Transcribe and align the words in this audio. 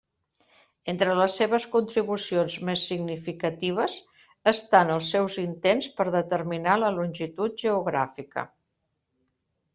Entre 0.91 1.17
les 1.17 1.33
seves 1.41 1.67
contribucions 1.75 2.55
més 2.69 2.85
significatives 2.93 3.99
estan 4.53 4.95
els 4.95 5.11
seus 5.17 5.37
intents 5.45 5.91
per 6.01 6.09
determinar 6.17 6.81
la 6.87 6.93
longitud 6.99 7.63
geogràfica. 7.67 8.49